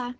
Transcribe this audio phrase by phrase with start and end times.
[0.00, 0.16] Olá!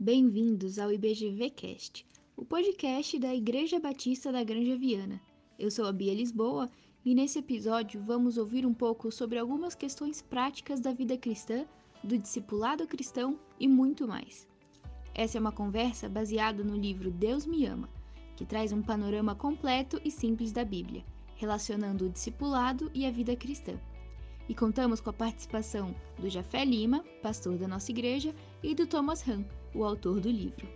[0.00, 2.04] Bem-vindos ao IBGVcast,
[2.36, 5.20] o podcast da Igreja Batista da Granja Viana.
[5.56, 6.68] Eu sou a Bia Lisboa
[7.04, 11.64] e nesse episódio vamos ouvir um pouco sobre algumas questões práticas da vida cristã,
[12.02, 14.48] do discipulado cristão e muito mais.
[15.14, 17.88] Essa é uma conversa baseada no livro Deus Me Ama,
[18.34, 21.04] que traz um panorama completo e simples da Bíblia,
[21.36, 23.78] relacionando o discipulado e a vida cristã.
[24.48, 29.26] E contamos com a participação do Jafé Lima, pastor da nossa igreja, e do Thomas
[29.28, 29.44] Hahn,
[29.74, 30.68] o autor do livro.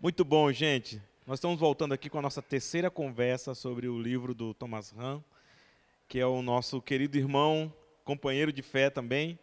[0.00, 1.00] Muito bom, gente.
[1.26, 5.22] Nós estamos voltando aqui com a nossa terceira conversa sobre o livro do Thomas Hahn,
[6.06, 7.72] que é o nosso querido irmão,
[8.04, 9.38] companheiro de fé também,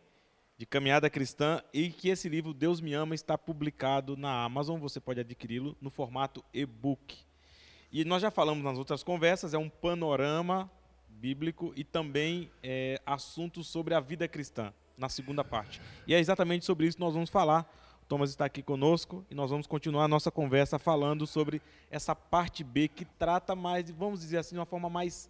[0.57, 4.99] de caminhada cristã, e que esse livro Deus me ama está publicado na Amazon, você
[4.99, 7.17] pode adquiri-lo no formato e-book.
[7.91, 10.69] E nós já falamos nas outras conversas, é um panorama
[11.09, 15.81] bíblico e também é, assuntos sobre a vida cristã, na segunda parte.
[16.07, 17.69] E é exatamente sobre isso que nós vamos falar.
[18.03, 21.61] O Thomas está aqui conosco e nós vamos continuar a nossa conversa falando sobre
[21.91, 25.29] essa parte B que trata mais, vamos dizer assim, de uma forma mais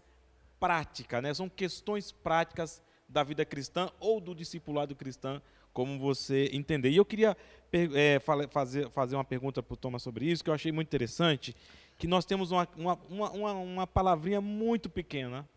[0.59, 1.33] prática, né?
[1.33, 5.41] São questões práticas da vida cristã ou do discipulado cristão,
[5.73, 6.89] como você entender.
[6.89, 7.35] E eu queria
[7.71, 11.55] é, fazer, fazer uma pergunta para o Thomas sobre isso, que eu achei muito interessante,
[11.97, 15.47] que nós temos uma, uma, uma, uma palavrinha muito pequena,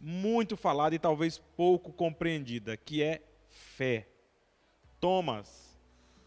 [0.00, 4.06] muito falada e talvez pouco compreendida, que é fé.
[5.00, 5.76] Thomas,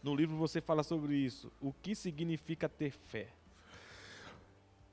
[0.02, 1.50] no livro você fala sobre isso.
[1.60, 3.28] O que significa ter fé?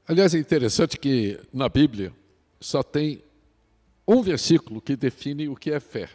[0.08, 2.14] Aliás, é interessante que na Bíblia
[2.59, 3.22] só tem
[4.08, 6.09] um versículo que define o que é fé.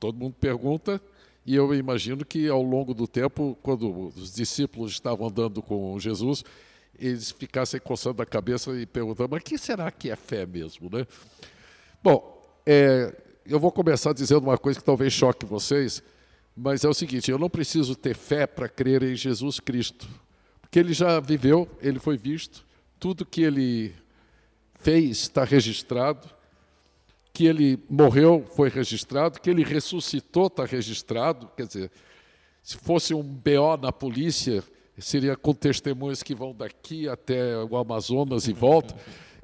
[0.00, 1.00] Todo mundo pergunta,
[1.46, 6.44] e eu imagino que ao longo do tempo, quando os discípulos estavam andando com Jesus,
[7.00, 10.88] eles ficassem coçando a cabeça e perguntando: mas o que será que é fé mesmo?
[10.92, 11.06] Né?
[12.02, 13.14] Bom, é,
[13.46, 16.02] eu vou começar dizendo uma coisa que talvez choque vocês,
[16.56, 20.08] mas é o seguinte: eu não preciso ter fé para crer em Jesus Cristo,
[20.60, 22.64] porque ele já viveu, ele foi visto,
[22.98, 23.94] tudo que ele
[24.78, 26.28] fez está registrado
[27.32, 31.50] que ele morreu foi registrado, que ele ressuscitou está registrado.
[31.56, 31.90] Quer dizer,
[32.62, 34.62] se fosse um BO na polícia,
[35.00, 38.96] seria com testemunhas que vão daqui até o Amazonas e voltam.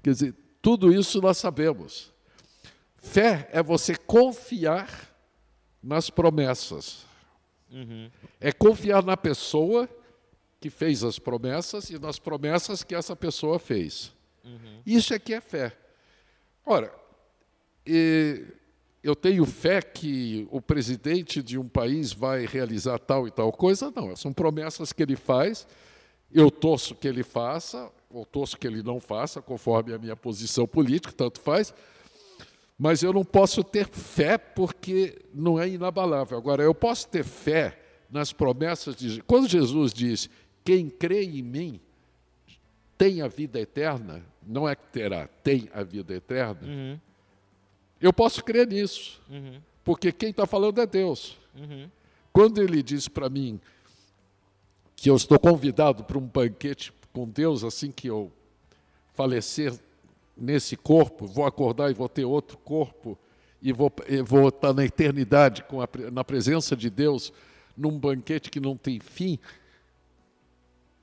[0.02, 2.12] Quer dizer, tudo isso nós sabemos.
[2.96, 5.14] Fé é você confiar
[5.82, 7.06] nas promessas.
[7.70, 8.10] Uhum.
[8.40, 9.88] É confiar na pessoa
[10.60, 14.12] que fez as promessas e nas promessas que essa pessoa fez.
[14.44, 14.82] Uhum.
[14.84, 15.76] Isso é que é fé.
[16.64, 16.92] Ora,
[17.86, 18.44] e
[19.06, 23.92] eu tenho fé que o presidente de um país vai realizar tal e tal coisa.
[23.94, 25.64] Não, são promessas que ele faz.
[26.32, 30.66] Eu torço que ele faça, ou torço que ele não faça, conforme a minha posição
[30.66, 31.72] política, tanto faz.
[32.76, 36.36] Mas eu não posso ter fé porque não é inabalável.
[36.36, 37.78] Agora, eu posso ter fé
[38.10, 39.22] nas promessas de.
[39.22, 40.28] Quando Jesus diz:
[40.64, 41.80] Quem crê em mim
[42.98, 46.66] tem a vida eterna, não é que terá, tem a vida eterna.
[46.66, 46.98] Uhum.
[48.00, 49.60] Eu posso crer nisso, uhum.
[49.84, 51.36] porque quem está falando é Deus.
[51.54, 51.88] Uhum.
[52.32, 53.58] Quando ele diz para mim
[54.94, 58.30] que eu estou convidado para um banquete com Deus assim que eu
[59.14, 59.72] falecer
[60.36, 63.18] nesse corpo, vou acordar e vou ter outro corpo
[63.62, 63.90] e vou,
[64.26, 67.32] vou estar na eternidade com a, na presença de Deus
[67.76, 69.38] num banquete que não tem fim.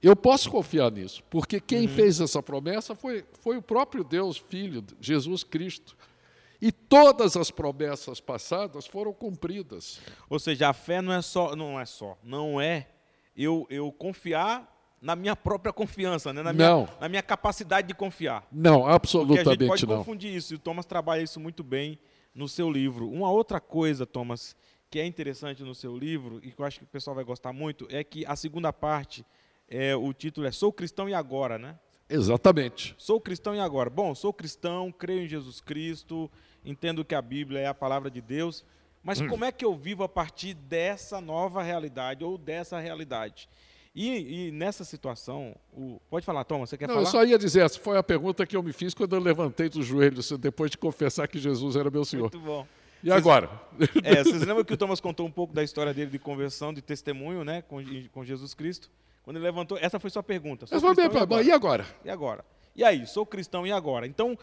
[0.01, 1.95] Eu posso confiar nisso, porque quem uhum.
[1.95, 5.95] fez essa promessa foi, foi o próprio Deus, Filho, Jesus Cristo.
[6.63, 9.99] E todas as promessas passadas foram cumpridas.
[10.29, 12.87] Ou seja, a fé não é só, não é só, não é
[13.35, 16.41] eu, eu confiar na minha própria confiança, né?
[16.41, 16.87] na, minha, não.
[17.01, 18.47] na minha capacidade de confiar.
[18.49, 19.51] Não, absolutamente não.
[19.51, 19.97] a gente pode não.
[19.97, 21.99] confundir isso, e o Thomas trabalha isso muito bem
[22.33, 23.09] no seu livro.
[23.09, 24.55] Uma outra coisa, Thomas,
[24.89, 27.51] que é interessante no seu livro, e que eu acho que o pessoal vai gostar
[27.51, 29.25] muito, é que a segunda parte,
[29.67, 31.77] é, o título é Sou Cristão e Agora, né?
[32.09, 32.93] Exatamente.
[32.97, 33.89] Sou cristão e agora?
[33.89, 36.29] Bom, sou cristão, creio em Jesus Cristo,
[36.65, 38.63] entendo que a Bíblia é a palavra de Deus,
[39.03, 39.27] mas hum.
[39.27, 43.49] como é que eu vivo a partir dessa nova realidade ou dessa realidade?
[43.95, 45.99] E, e nessa situação, o...
[46.09, 47.07] pode falar, Thomas, você quer Não, falar?
[47.07, 49.69] Eu só ia dizer, essa foi a pergunta que eu me fiz quando eu levantei
[49.69, 52.23] dos joelhos, depois de confessar que Jesus era meu Senhor.
[52.23, 52.65] Muito bom.
[53.03, 53.49] E vocês, agora?
[54.03, 56.81] É, vocês lembram que o Thomas contou um pouco da história dele de conversão, de
[56.81, 58.89] testemunho, né, com, com Jesus Cristo?
[59.23, 60.65] Quando ele levantou, essa foi sua pergunta.
[60.65, 61.85] Sou cristão, e, agora?
[62.03, 62.45] e agora?
[62.75, 64.07] E aí, sou cristão e agora?
[64.07, 64.37] Então,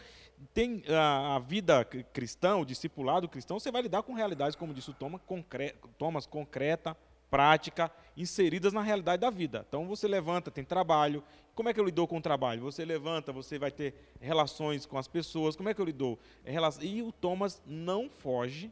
[0.53, 4.89] tem a, a, vida cristã, o discipulado cristão, você vai lidar com realidades, como disse
[4.89, 6.95] o Thomas, concre Thomas, concreta,
[7.29, 9.65] prática, inseridas na realidade da vida.
[9.67, 11.23] Então você levanta, tem trabalho.
[11.55, 12.61] Como é que eu lido com o trabalho?
[12.63, 15.55] Você levanta, você vai ter relações com as pessoas.
[15.55, 16.19] Como é que eu lido?
[16.43, 18.71] É e o Thomas não foge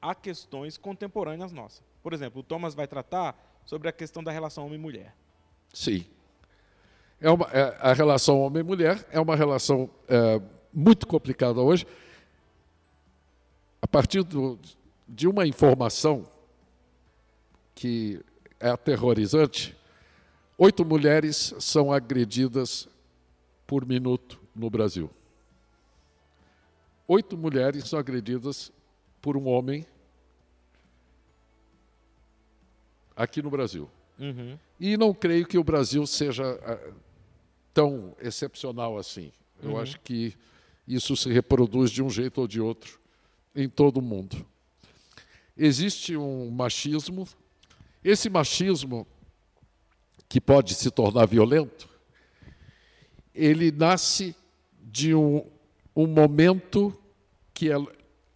[0.00, 1.82] a questões contemporâneas nossas.
[2.02, 3.34] Por exemplo, o Thomas vai tratar
[3.64, 5.14] sobre a questão da relação homem-mulher.
[5.72, 6.06] Sim.
[7.20, 10.40] É uma, é, a relação homem-mulher é uma relação é,
[10.72, 11.86] muito complicada hoje.
[13.80, 14.58] A partir do,
[15.08, 16.26] de uma informação
[17.74, 18.20] que
[18.60, 19.76] é aterrorizante,
[20.58, 22.88] oito mulheres são agredidas
[23.66, 25.10] por minuto no Brasil.
[27.08, 28.72] Oito mulheres são agredidas
[29.22, 29.86] por um homem
[33.14, 33.88] aqui no Brasil.
[34.18, 34.58] Uhum.
[34.78, 36.90] E não creio que o Brasil seja ah,
[37.76, 39.30] tão excepcional assim.
[39.62, 39.78] Eu Uhum.
[39.80, 40.34] acho que
[40.88, 42.98] isso se reproduz de um jeito ou de outro
[43.54, 44.46] em todo o mundo.
[45.54, 47.28] Existe um machismo.
[48.02, 49.06] Esse machismo,
[50.26, 51.86] que pode se tornar violento,
[53.34, 54.34] ele nasce
[54.82, 55.44] de um,
[55.94, 56.98] um momento
[57.52, 57.76] que é-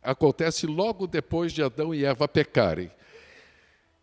[0.03, 2.91] acontece logo depois de Adão e Eva pecarem.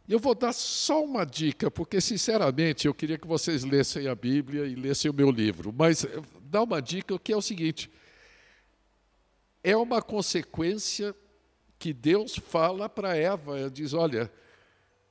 [0.07, 4.15] E Eu vou dar só uma dica, porque, sinceramente, eu queria que vocês lessem a
[4.15, 5.74] Bíblia e lessem o meu livro.
[5.77, 7.92] Mas eh, dá uma dica que é o seguinte:
[9.63, 11.13] é uma consequência
[11.77, 13.59] que Deus fala para Eva.
[13.59, 14.31] Ele diz: olha,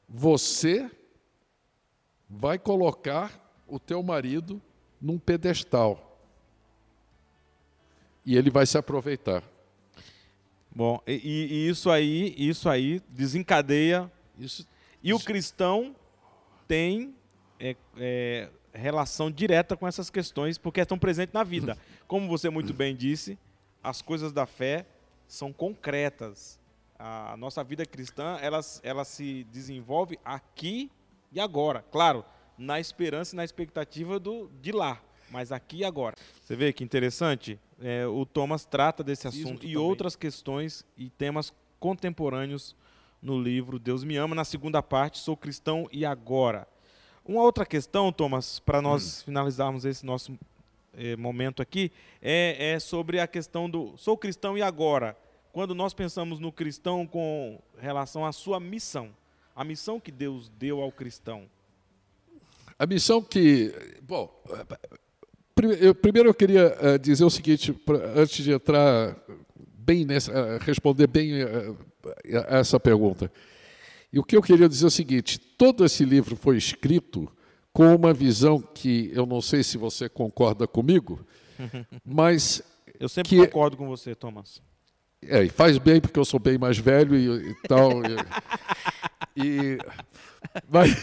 [0.09, 0.91] você
[2.29, 3.39] vai colocar
[3.69, 4.63] o teu marido
[5.01, 6.19] num pedestal.
[8.25, 9.43] E ele vai se aproveitar.
[10.75, 14.11] Bom, e, e- e isso aí, isso aí desencadeia.
[14.39, 14.67] Isso
[15.07, 15.95] E o cristão
[16.67, 17.15] tem
[17.61, 21.79] é, é, relação direta com essas questões, porque estão presentes na vida.
[22.09, 23.39] Como você muito bem disse,
[23.81, 24.85] as coisas da fé
[25.29, 26.59] são concretas.
[26.99, 30.91] A nossa vida cristã, ela, ela se desenvolve aqui
[31.31, 31.85] e agora.
[31.93, 32.25] Claro,
[32.59, 35.01] na esperança e na expectativa do, de lá,
[35.31, 36.17] mas aqui e agora.
[36.43, 37.61] Você vê que interessante?
[37.81, 39.77] É, o Thomas trata desse assunto e também.
[39.77, 42.75] outras questões e temas contemporâneos
[43.27, 46.67] no livro Deus me ama, na segunda parte, Sou Cristão e Agora.
[47.25, 50.39] Uma outra questão, Thomas, para nós finalizarmos esse nosso
[50.97, 51.91] eh, momento aqui,
[52.23, 55.17] é, é sobre a questão do Sou Cristão e Agora.
[55.53, 59.11] Quando nós pensamos no cristão com relação à sua missão,
[59.57, 61.47] a missão que Deus deu ao cristão.
[62.79, 63.75] A missão que.
[64.03, 64.31] Bom,
[65.81, 69.17] eu- primeiro eu queria eh, dizer o seguinte, pra- antes de entrar
[69.87, 70.33] bem nessa.
[70.33, 71.75] eh, responder bem eh,
[72.51, 73.31] a essa pergunta.
[74.13, 77.31] E o que eu queria dizer é o seguinte: todo esse livro foi escrito
[77.73, 81.25] com uma visão que eu não sei se você concorda comigo,
[82.05, 82.63] mas
[82.99, 84.61] Eu sempre Que- concordo com você, Thomas.
[85.23, 87.91] é, e faz bem porque eu sou bem mais velho e, e tal.
[89.37, 89.79] E, e-
[90.69, 90.97] mas-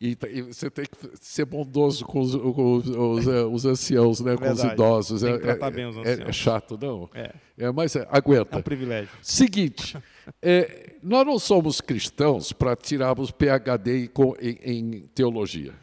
[0.00, 4.20] e, e você tem que ser bondoso com os, com os- os, eh, os anciãos,
[4.20, 5.22] né, com os idosos.
[5.22, 6.28] Tem É, que tratar é- bem os é- anciãos.
[6.28, 7.10] é chato, não?
[7.14, 8.58] É, É, mas é, é aguenta.
[8.58, 9.10] um privilégio.
[9.20, 9.96] Seguinte,
[10.40, 14.08] é, nós não somos cristãos para tirarmos PhD
[14.40, 15.74] em- em teologia.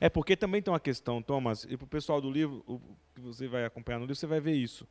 [0.00, 2.78] É porque também tem uma questão, Thomas, e para o pessoal do livro, o
[3.14, 4.86] que você vai acompanhar no livro, você vai ver isso.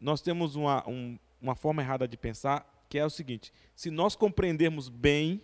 [0.00, 4.16] Nós temos uma, um- uma forma errada de pensar, que é o seguinte: se nós
[4.16, 5.40] compreendermos bem,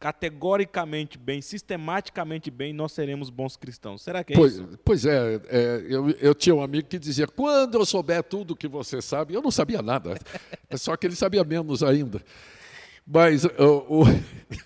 [0.00, 4.00] categoricamente bem, sistematicamente bem, nós seremos bons cristãos.
[4.02, 4.78] Será que é Pois, isso?
[4.84, 8.66] pois é, é, eu, eu tinha um amigo que dizia: quando eu souber tudo que
[8.66, 10.18] você sabe, eu não sabia nada,
[10.76, 12.20] só que ele sabia menos ainda.
[13.06, 13.50] Mas o-
[14.00, 14.04] o-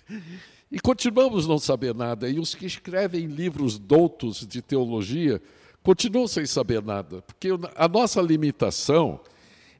[0.71, 2.29] e continuamos não saber nada.
[2.29, 5.41] E os que escrevem livros doutos de teologia
[5.83, 9.19] continuam sem saber nada, porque a nossa limitação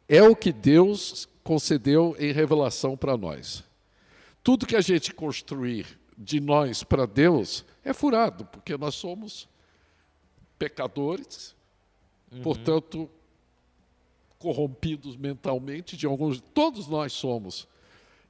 [0.07, 3.63] é o que Deus concedeu em revelação para nós.
[4.45, 9.49] Tudo que a gente construir de nós para Deus é furado, porque nós somos
[10.59, 11.55] pecadores,
[12.43, 13.09] portanto,
[14.37, 16.39] corrompidos mentalmente de alguns.
[16.53, 17.67] Todos nós somos.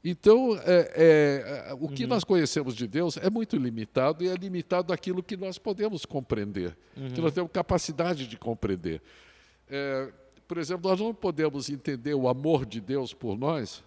[0.02, 4.94] Então, é, é, o que nós conhecemos de Deus é muito limitado e é limitado
[4.94, 6.78] àquilo que nós podemos compreender,
[7.14, 9.02] que nós temos capacidade de compreender.
[9.70, 10.14] É,
[10.48, 13.84] por exemplo, nós não podemos entender o amor de Deus por nós,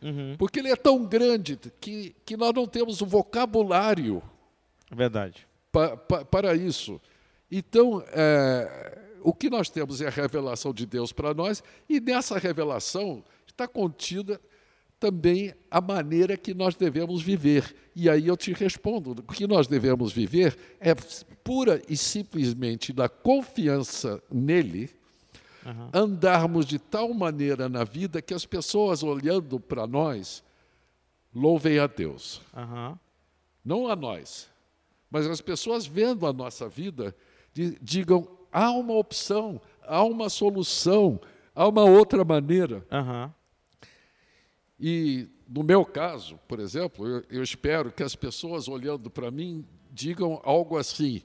[0.00, 4.22] Uhum, porque ele é tão grande que, que nós não temos o vocabulário
[4.92, 5.46] verdade.
[5.72, 7.00] pa, pa, para isso.
[7.50, 12.38] Então, é, o que nós temos é a revelação de Deus para nós, e nessa
[12.38, 14.40] revelação está contida
[15.00, 17.74] também a maneira que nós devemos viver.
[17.94, 20.94] E aí eu te respondo: o que nós devemos viver é
[21.42, 24.90] pura e simplesmente na confiança nele,
[25.68, 25.90] Aham.
[25.92, 30.42] andarmos de tal maneira na vida que as pessoas olhando para nós
[31.34, 32.98] louvem a Deus Aham.
[33.64, 34.48] não a nós,
[35.10, 37.14] mas as pessoas vendo a nossa vida
[37.52, 41.20] di- digam: há uma opção, há uma solução,
[41.54, 42.86] Há uma outra maneira.
[42.90, 43.34] Aham.
[44.78, 49.64] E no meu caso, por exemplo, eu, eu espero que as pessoas olhando para mim
[49.90, 51.20] digam algo assim: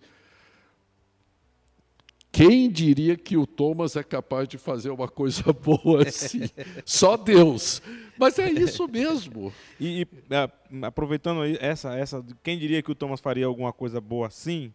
[2.33, 6.49] quem diria que o Thomas é capaz de fazer uma coisa boa assim?
[6.83, 7.79] Só Deus.
[8.17, 9.53] Mas é isso mesmo.
[9.79, 14.25] E, e, a- aproveitando essa, essa, quem diria que o Thomas faria alguma coisa boa
[14.25, 14.73] assim?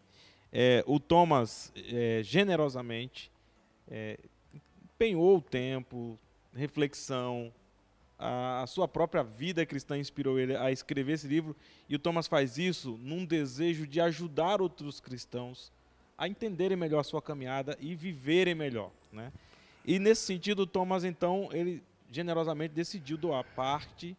[0.53, 3.29] É, o Thomas é, generosamente
[3.91, 4.21] é,
[4.95, 6.17] empenhou o tempo,
[6.55, 7.53] reflexão,
[8.17, 11.57] a, a sua própria vida cristã inspirou ele a escrever esse livro.
[11.89, 15.73] E o Thomas faz isso num desejo de ajudar outros cristãos
[16.19, 19.33] a entenderem melhor a sua caminhada e viverem melhor, né?
[19.87, 24.17] E nesse sentido, o Thomas então ele generosamente decidiu doar parte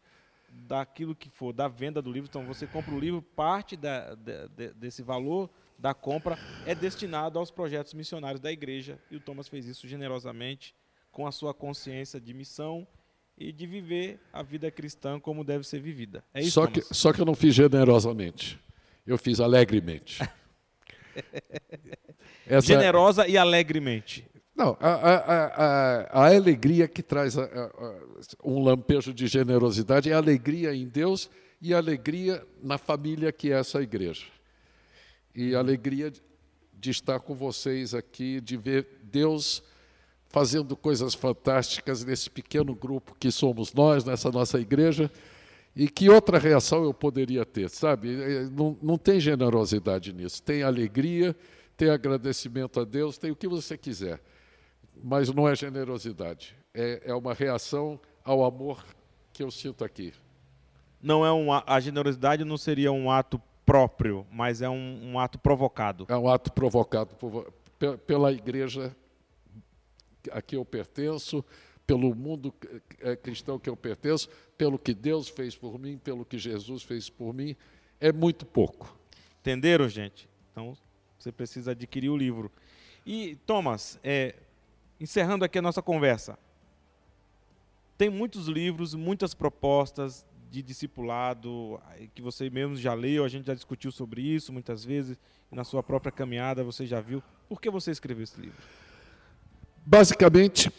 [0.67, 2.27] daquilo que for da venda do livro.
[2.29, 7.51] Então você compra o livro, parte da- de- desse valor da compra é destinado aos
[7.51, 8.97] projetos missionários da igreja.
[9.11, 10.73] E o Thomas fez isso generosamente,
[11.11, 12.87] com a sua consciência de missão
[13.37, 16.23] e de viver a vida cristã como deve ser vivida.
[16.33, 18.59] É isso, só, que, só que eu não fiz generosamente.
[19.05, 20.19] Eu fiz alegremente.
[22.47, 24.25] Essa- Generosa e alegremente.
[24.55, 27.35] Não, a, a- a- a- alegria que traz
[28.43, 31.29] um lampejo de generosidade é a alegria em Deus
[31.61, 34.25] e a alegria na família que é essa igreja.
[35.33, 36.11] E a alegria
[36.73, 39.63] de estar com vocês aqui, de ver Deus
[40.27, 45.09] fazendo coisas fantásticas nesse pequeno grupo que somos nós, nessa nossa igreja.
[45.75, 48.09] E que outra reação eu poderia ter, sabe?
[48.21, 50.41] Eh, Não, não tem generosidade nisso.
[50.43, 51.35] Tem alegria,
[51.77, 54.19] tem agradecimento a Deus, tem o que você quiser.
[55.01, 56.55] Mas não é generosidade.
[56.73, 58.83] É, é uma reação ao amor
[59.31, 60.13] que eu sinto aqui.
[61.01, 65.39] Não é um, a generosidade não seria um ato próprio, mas é um, um ato
[65.39, 66.05] provocado.
[66.09, 68.93] É um ato provocado por- pe- pela igreja
[70.31, 71.45] a que eu pertenço,
[71.89, 72.53] pelo mundo
[72.99, 77.09] eh, cristão que eu pertenço, pelo que Deus fez por mim, pelo que Jesus fez
[77.09, 77.55] por mim.
[77.99, 78.95] É muito pouco.
[79.39, 80.29] Entenderam, gente?
[80.51, 80.77] Então,
[81.17, 82.51] você precisa adquirir o livro.
[83.03, 84.35] E, Thomas, é,
[84.99, 86.37] encerrando aqui a nossa conversa,
[87.97, 91.81] tem muitos livros, muitas propostas de discipulado
[92.13, 95.19] que você mesmo já leu, a gente já discutiu sobre isso muitas vezes,
[95.49, 97.23] na sua própria caminhada você já viu.
[97.47, 98.61] Por que você escreveu esse livro?
[99.83, 100.71] Basicamente,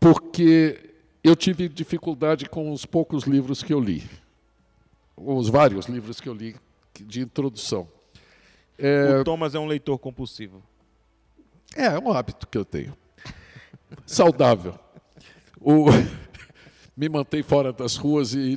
[0.00, 0.90] porque
[1.22, 4.02] eu tive dificuldade com os poucos livros que eu li,
[5.16, 6.56] os vários livros que eu li
[7.02, 7.86] de introdução.
[9.20, 10.62] O Thomas é um leitor compulsivo.
[11.76, 12.96] É, é um hábito que eu tenho.
[14.06, 14.78] Saudável.
[15.60, 15.86] O-
[16.96, 18.56] me mantém fora das ruas e,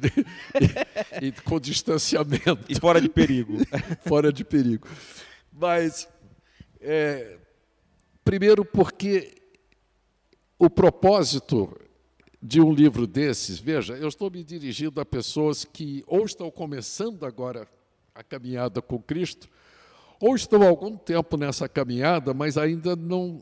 [1.22, 3.58] e- e com distanciamento, E fora de perigo.
[4.08, 4.88] fora de perigo.
[5.52, 6.08] Mas,
[6.82, 7.38] é,
[8.24, 9.36] primeiro, porque
[10.66, 11.78] o propósito
[12.42, 17.26] de um livro desses, veja, eu estou me dirigindo a pessoas que ou estão começando
[17.26, 17.68] agora
[18.14, 19.50] a caminhada com Cristo,
[20.20, 23.42] ou estão há algum tempo nessa caminhada, mas ainda não,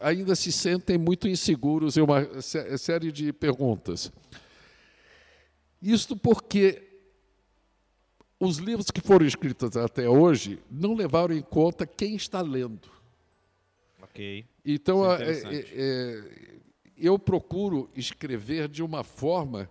[0.00, 4.10] ainda se sentem muito inseguros em uma sé- série de perguntas.
[5.80, 6.82] Isto porque
[8.38, 12.90] os livros que foram escritos até hoje não levaram em conta quem está lendo.
[14.10, 14.44] Ok.
[14.64, 16.24] Então, é é- é-
[16.96, 19.70] eu procuro escrever de uma forma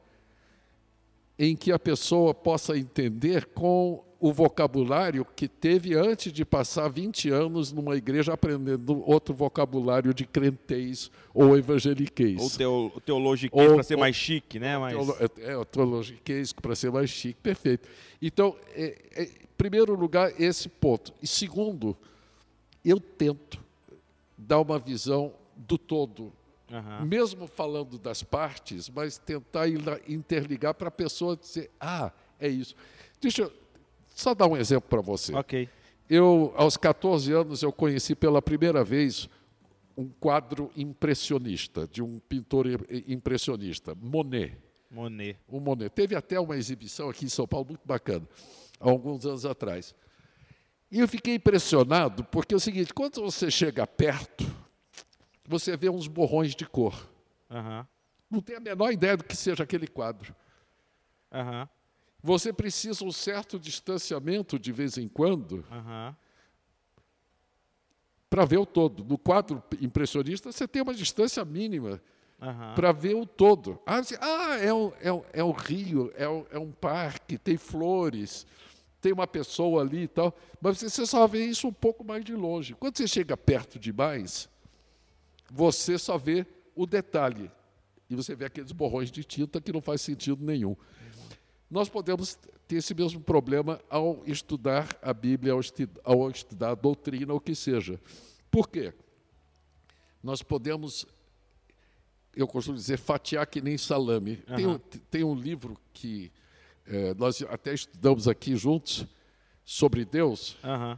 [1.37, 7.29] em que a pessoa possa entender com o vocabulário que teve antes de passar 20
[7.29, 12.41] anos numa igreja aprendendo outro vocabulário de crentez ou evangeliquez.
[12.41, 14.77] Ou teo, teologiquez para ser ou- mais chique, né?
[14.77, 17.87] Mas, Teolo- É, é, teologiquez, para ser mais chique, perfeito.
[18.21, 21.13] Então, é, é, em primeiro lugar, esse ponto.
[21.23, 21.95] E segundo,
[22.83, 23.63] eu tento
[24.39, 26.31] dar uma visão do todo,
[26.71, 27.05] Aham.
[27.05, 29.67] mesmo falando das partes, mas tentar
[30.07, 32.73] interligar para a pessoa dizer, ah, é isso.
[33.19, 33.53] Deixa eu
[34.07, 35.35] só dar um exemplo para você.
[35.35, 35.67] Ok.
[36.09, 39.29] Eu, aos 14 anos, eu conheci pela primeira vez
[39.95, 42.65] um quadro impressionista, de um pintor
[43.05, 44.57] impressionista, Monet.
[44.89, 45.37] Monet.
[45.47, 45.89] O Monet.
[45.89, 48.27] Teve até uma exibição aqui em São Paulo muito bacana,
[48.79, 49.93] há alguns anos atrás.
[50.91, 54.45] E eu fiquei impressionado, porque é o seguinte, quando você chega perto,
[55.47, 57.09] você vê uns borrões de cor.
[57.49, 57.87] Aham.
[58.29, 60.35] Não tem a menor ideia do que seja aquele quadro.
[61.31, 61.67] Aham.
[62.21, 66.15] Você precisa um certo distanciamento de vez em quando Aham.
[68.29, 69.03] para ver o todo.
[69.03, 72.01] No quadro impressionista, você tem uma distância mínima
[72.75, 73.79] para ver o todo.
[73.85, 77.57] Ah, ah, é, um, é, um, é um rio, é um, é um parque, tem
[77.57, 78.45] flores,
[79.01, 82.35] tem uma pessoa ali e tal, mas você só vê isso um pouco mais de
[82.35, 82.73] longe.
[82.73, 84.49] Quando você chega perto demais,
[85.49, 87.51] você só vê o detalhe.
[88.09, 90.75] E você vê aqueles borrões de tinta que não faz sentido nenhum.
[91.69, 92.37] Nós podemos
[92.67, 95.61] ter esse mesmo problema ao estudar a Bíblia, ao,
[96.03, 97.99] ao estudar a doutrina, ou o que seja.
[98.49, 98.93] Por quê?
[100.21, 101.05] Nós podemos,
[102.35, 104.43] eu costumo dizer, fatiar que nem salame.
[104.49, 104.77] Uhum.
[104.79, 106.31] Tem, tem um livro que
[106.89, 109.05] é, nós até estudamos aqui juntos
[109.63, 110.57] sobre Deus.
[110.63, 110.97] Uhum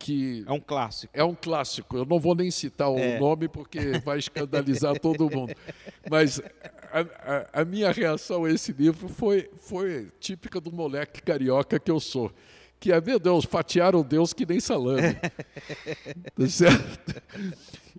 [0.00, 1.12] que é um clássico.
[1.14, 1.94] É um clássico.
[1.98, 3.20] Eu não vou nem citar o é.
[3.20, 5.54] nome porque vai escandalizar todo mundo.
[6.10, 6.40] Mas
[6.90, 11.90] a, a, a, minha reação a esse livro foi, foi típica do moleque carioca que
[11.90, 12.32] eu sou.
[12.80, 15.16] Que é, meu Deus, fatiaram Deus que nem salame.
[16.34, 17.22] tá certo?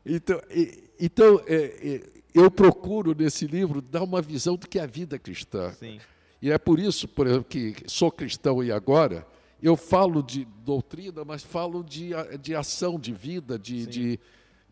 [0.03, 2.01] Então, e, então é, é,
[2.33, 5.71] eu procuro nesse livro dar uma visão do que é a vida cristã.
[5.73, 5.99] Sim.
[6.41, 9.27] E é por isso, por exemplo, que sou cristão e agora
[9.62, 14.19] eu falo de doutrina, mas falo de, de ação, de vida, de, de,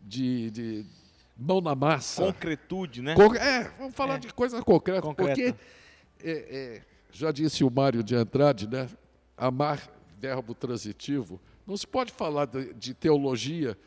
[0.02, 0.86] de, de,
[1.36, 2.24] mão na massa.
[2.24, 3.14] Concretude, né?
[3.14, 4.18] Con é, vamos falar é.
[4.18, 5.02] de coisa concreta.
[5.02, 5.32] Concreta.
[5.32, 5.54] Porque,
[6.24, 8.88] é, é, já disse o Mário de Andrade, né?
[9.36, 13.78] amar, verbo transitivo, não se pode falar de, de teologia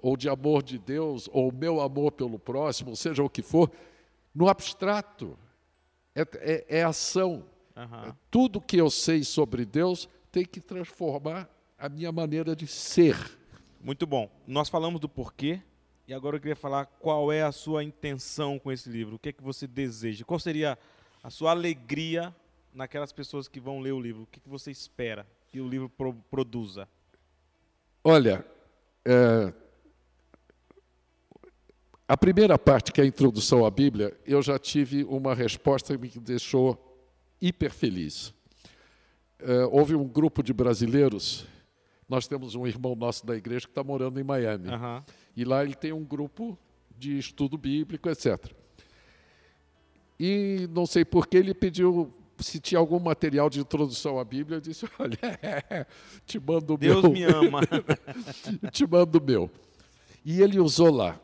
[0.00, 3.70] ou de amor de Deus, ou meu amor pelo próximo, seja o que for,
[4.34, 5.38] no abstrato.
[6.14, 7.44] É, é, é ação.
[7.76, 8.14] Uhum.
[8.30, 13.16] Tudo que eu sei sobre Deus tem que transformar a minha maneira de ser.
[13.80, 14.30] Muito bom.
[14.46, 15.60] Nós falamos do porquê
[16.06, 19.16] e agora eu queria falar qual é a sua intenção com esse livro.
[19.16, 20.24] O que é que você deseja?
[20.24, 20.78] Qual seria
[21.22, 22.34] a sua alegria
[22.72, 24.22] naquelas pessoas que vão ler o livro?
[24.22, 26.88] O que, é que você espera que o livro pro produza?
[28.04, 28.44] Olha,
[29.04, 29.52] é,
[32.12, 36.18] a primeira parte, que é a introdução à Bíblia, eu já tive uma resposta que
[36.18, 36.78] me deixou
[37.40, 38.34] hiper feliz
[39.44, 41.46] é, houve um grupo de brasileiros.
[42.08, 44.68] Nós temos um irmão nosso da igreja que está morando em Miami.
[44.68, 45.02] Uhum.
[45.36, 46.58] E lá ele tem um grupo
[46.96, 48.52] de estudo bíblico, etc.
[50.18, 54.58] E não sei por que ele pediu se tinha algum material de introdução à Bíblia.
[54.58, 55.18] Eu disse: Olha,
[56.24, 57.02] te mando o meu.
[57.02, 57.60] Deus me ama.
[58.70, 59.50] te mando o meu.
[60.24, 61.18] E ele usou lá.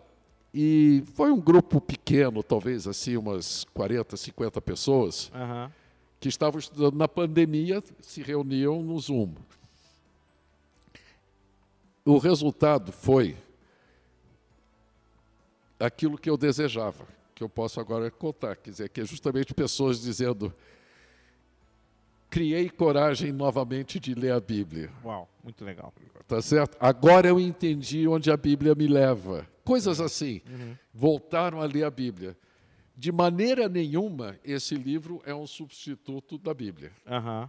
[0.61, 5.31] E foi um grupo pequeno, talvez assim, umas 40, 50 pessoas.
[5.33, 5.71] Uhum
[6.21, 9.35] que estavam estudando na pandemia se reuniam no Zoom.
[12.05, 13.37] O resultado foi
[15.79, 20.01] aquilo que eu desejava, que eu posso agora contar, quer dizer, que é justamente pessoas
[20.01, 20.53] dizendo
[22.31, 24.91] criei coragem novamente de ler a Bíblia.
[25.05, 25.93] Uau, muito legal.
[26.27, 26.77] Tá certo?
[26.81, 29.47] Agora eu entendi onde a Bíblia me leva.
[29.69, 30.41] Coisas assim.
[30.49, 30.77] Uhum.
[30.95, 32.35] Voltaram a ler a Bíblia.
[32.97, 36.91] De maneira nenhuma, esse livro é um substituto da Bíblia.
[37.05, 37.43] Uhum.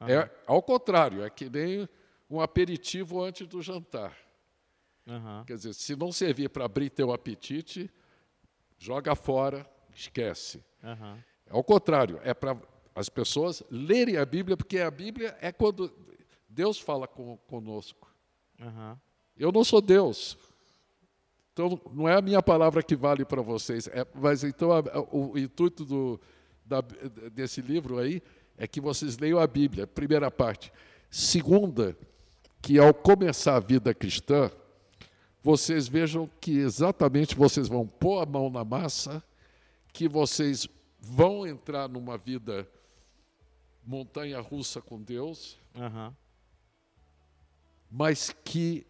[0.00, 0.08] Uhum.
[0.08, 1.86] É ao contrário, é que nem
[2.30, 4.16] um aperitivo antes do jantar.
[5.06, 5.44] Uhum.
[5.44, 7.90] Quer dizer, se não servir para abrir teu apetite,
[8.78, 10.64] joga fora, esquece.
[10.82, 11.18] Uhum.
[11.50, 12.58] Ao contrário, é para
[12.94, 15.92] as pessoas lerem a Bíblia, porque a Bíblia é quando
[16.48, 18.10] Deus fala com, conosco.
[18.58, 18.96] Uhum.
[19.36, 20.36] Eu não sou Deus,
[21.58, 25.00] então, não é a minha palavra que vale para vocês, é, mas então a, a,
[25.10, 26.20] o intuito do,
[26.64, 26.80] da,
[27.32, 28.22] desse livro aí
[28.56, 30.72] é que vocês leiam a Bíblia, primeira parte.
[31.10, 31.98] Segunda,
[32.62, 34.48] que ao começar a vida cristã,
[35.42, 39.20] vocês vejam que exatamente vocês vão pôr a mão na massa,
[39.92, 40.68] que vocês
[41.00, 42.68] vão entrar numa vida
[43.84, 46.12] montanha russa com Deus, uhum.
[47.90, 48.86] mas que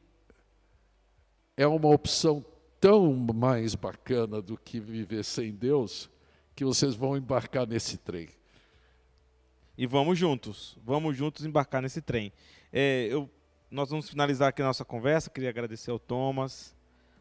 [1.57, 2.45] é uma opção
[2.81, 6.11] tão mais bacana do que viver sem Deus,
[6.55, 8.29] que vocês vão embarcar nesse trem.
[9.77, 12.33] E vamos juntos, vamos juntos embarcar nesse trem.
[12.73, 13.31] É, eu,
[13.71, 15.31] nós vamos finalizar aqui a nossa conversa.
[15.31, 16.75] Queria agradecer ao Thomas,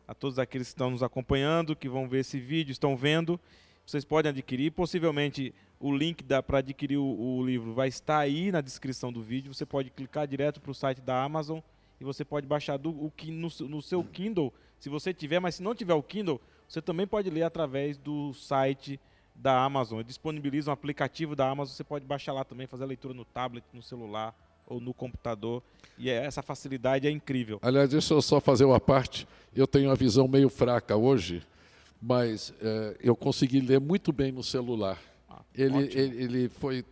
[0.08, 3.40] a todos aqueles que estão nos acompanhando, que vão ver esse vídeo, estão vendo.
[3.86, 4.72] Vocês podem adquirir.
[4.72, 9.54] Possivelmente o link para adquirir o, o livro vai estar aí na descrição do vídeo.
[9.54, 11.60] Você pode clicar direto para o site da Amazon
[12.00, 15.64] e você pode baixar do, o, no, no seu Kindle se você tiver, mas se
[15.64, 19.00] não tiver o Kindle, você também pode ler através do site
[19.34, 20.02] da Amazon.
[20.04, 23.64] Disponibiliza um aplicativo da Amazon, você pode baixar lá também, fazer a leitura no tablet,
[23.74, 24.36] no celular
[24.66, 25.64] ou no computador.
[25.98, 27.60] E é, essa facilidade é incrível.
[27.62, 29.28] Aliás, deixa eu só fazer uma parte.
[29.56, 31.42] Eu tenho uma visão meio fraca hoje,
[32.02, 35.00] mas é, eu consegui ler muito bem no celular.
[35.30, 36.84] Ah, ele, ele, ele foi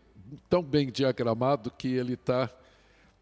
[0.50, 2.50] tão bem diagramado que ele está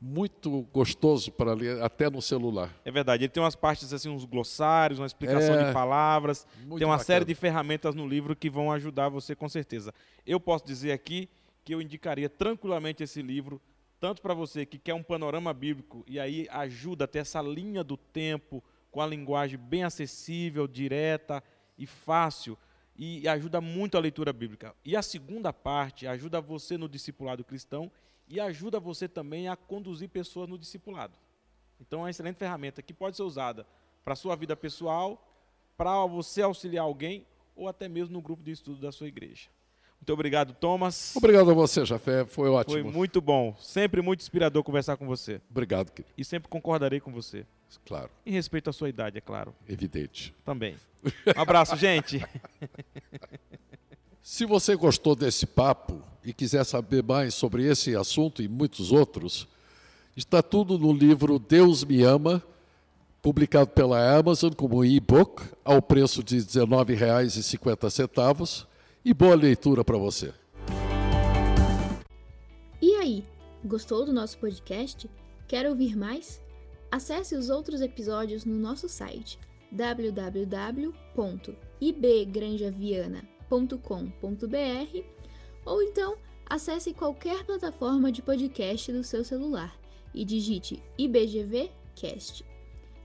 [0.03, 2.69] muito gostoso para ler, até no celular.
[2.83, 6.67] É verdade, ele tem umas partes assim, uns glossários, uma explicação é, de palavras, tem
[6.67, 6.99] uma bacana.
[6.99, 9.93] série de ferramentas no livro que vão ajudar você com certeza.
[10.25, 11.29] Eu posso dizer aqui
[11.63, 13.61] que eu indicaria tranquilamente esse livro,
[13.97, 17.81] tanto para você que quer um panorama bíblico e aí ajuda a ter essa linha
[17.81, 18.61] do tempo
[18.91, 21.41] com a linguagem bem acessível, direta
[21.77, 22.57] e fácil
[22.93, 24.75] e ajuda muito a leitura bíblica.
[24.83, 27.89] E a segunda parte ajuda você no discipulado cristão
[28.27, 31.17] e ajuda você também a conduzir pessoas no discipulado.
[31.79, 33.65] Então é uma excelente ferramenta que pode ser usada
[34.03, 35.29] para a sua vida pessoal,
[35.77, 39.49] para você auxiliar alguém ou até mesmo no grupo de estudo da sua igreja.
[39.99, 41.15] Muito obrigado, Thomas.
[41.15, 42.25] Obrigado a você, Jafé.
[42.25, 42.73] Foi ótimo.
[42.73, 43.55] Foi muito bom.
[43.57, 45.39] Sempre muito inspirador conversar com você.
[45.49, 46.13] Obrigado, querido.
[46.17, 47.45] E sempre concordarei com você.
[47.85, 48.09] Claro.
[48.25, 49.55] Em respeito à sua idade, é claro.
[49.67, 50.35] Evidente.
[50.43, 50.75] Também.
[51.05, 51.09] Um
[51.41, 52.21] abraço, gente.
[54.25, 59.49] Se você gostou desse papo e quiser saber mais sobre esse assunto e muitos outros,
[60.15, 62.41] está tudo no livro Deus Me Ama,
[63.21, 68.65] publicado pela Amazon como e-book, ao preço de R$ 19,50.
[69.03, 70.33] E boa leitura para você.
[72.81, 73.25] E aí,
[73.65, 75.11] gostou do nosso podcast?
[75.49, 76.41] Quer ouvir mais?
[76.89, 79.37] Acesse os outros episódios no nosso site
[83.53, 85.03] www.ibgranjaviana.com.br
[85.65, 89.77] ou então acesse qualquer plataforma de podcast do seu celular
[90.13, 92.45] e digite IBGV Cast.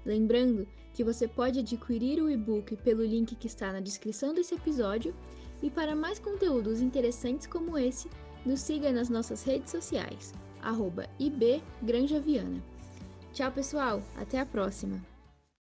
[0.05, 5.15] Lembrando que você pode adquirir o e-book pelo link que está na descrição desse episódio
[5.63, 8.09] e para mais conteúdos interessantes como esse,
[8.45, 10.33] nos siga nas nossas redes sociais,
[11.19, 12.63] IBGranjaviana.
[13.33, 14.03] Tchau, pessoal!
[14.17, 15.18] Até a próxima!